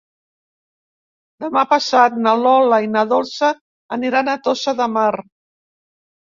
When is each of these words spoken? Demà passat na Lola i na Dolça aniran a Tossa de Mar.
Demà 1.45 1.63
passat 1.73 2.17
na 2.25 2.33
Lola 2.45 2.81
i 2.87 2.91
na 2.95 3.05
Dolça 3.13 3.53
aniran 4.01 4.35
a 4.37 4.39
Tossa 4.51 4.77
de 4.83 4.91
Mar. 4.99 5.09